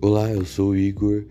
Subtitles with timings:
[0.00, 1.24] Olá, eu sou o Igor,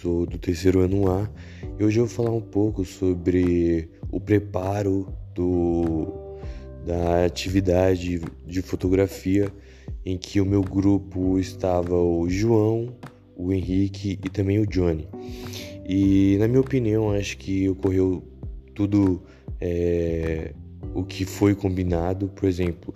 [0.00, 1.30] sou do terceiro ano A
[1.78, 6.38] e hoje eu vou falar um pouco sobre o preparo do,
[6.86, 9.52] da atividade de fotografia
[10.06, 12.96] em que o meu grupo estava o João,
[13.36, 15.06] o Henrique e também o Johnny.
[15.86, 18.24] E na minha opinião, acho que ocorreu
[18.74, 19.22] tudo
[19.60, 20.54] é,
[20.94, 22.28] o que foi combinado.
[22.28, 22.92] Por exemplo,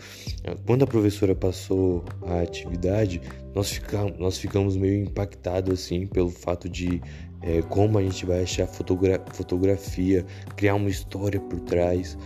[0.66, 3.20] quando a professora passou a atividade,
[3.54, 7.00] nós ficamos, nós ficamos meio impactados assim pelo fato de
[7.42, 10.24] é, como a gente vai achar fotogra fotografia,
[10.56, 12.18] criar uma história por trás.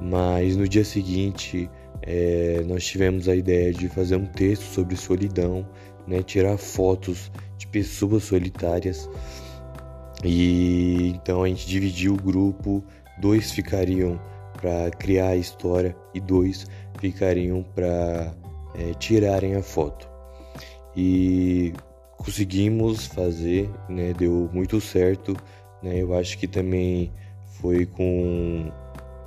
[0.00, 1.70] Mas no dia seguinte
[2.02, 5.66] é, nós tivemos a ideia de fazer um texto sobre solidão,
[6.06, 9.08] né, tirar fotos de pessoas solitárias.
[10.24, 12.84] E então a gente dividiu o grupo,
[13.20, 14.20] dois ficariam
[14.60, 16.66] para criar a história e dois
[16.98, 18.34] ficariam para
[18.74, 20.08] é, tirarem a foto.
[20.96, 21.72] E
[22.16, 24.12] conseguimos fazer, né?
[24.12, 25.36] Deu muito certo,
[25.82, 26.00] né?
[26.00, 27.12] Eu acho que também
[27.60, 28.70] foi com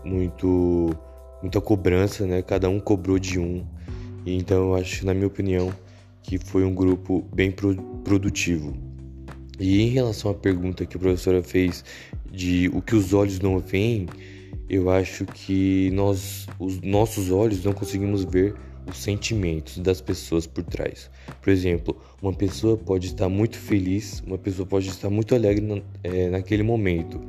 [0.04, 0.90] muito
[1.42, 2.42] muita cobrança, né?
[2.42, 3.66] Cada um cobrou de um.
[4.26, 5.72] Então eu acho, na minha opinião,
[6.22, 7.54] que foi um grupo bem
[8.04, 8.76] produtivo.
[9.60, 11.84] E em relação à pergunta que a professora fez
[12.32, 14.08] de o que os olhos não veem,
[14.70, 18.54] eu acho que nós, os nossos olhos não conseguimos ver
[18.88, 21.10] os sentimentos das pessoas por trás.
[21.42, 25.82] Por exemplo, uma pessoa pode estar muito feliz, uma pessoa pode estar muito alegre na,
[26.04, 27.20] é, naquele momento,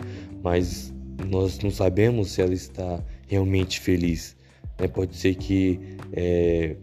[0.42, 0.92] mas
[1.28, 4.36] nós não sabemos se ela está realmente feliz.
[4.78, 4.86] Né?
[4.88, 5.80] Pode ser que
[6.12, 6.77] é,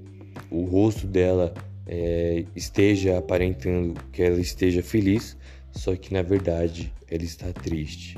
[0.50, 1.54] o rosto dela
[1.86, 5.38] é, esteja aparentando que ela esteja feliz,
[5.72, 8.18] só que na verdade ela está triste.